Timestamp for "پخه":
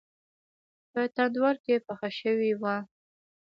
1.85-2.09